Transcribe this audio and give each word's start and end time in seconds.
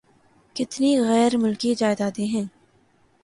کتنی 0.55 0.91
غیر 1.01 1.37
ملکی 1.37 1.75
جائیدادیں 1.75 2.27
ہیں۔ 2.27 2.45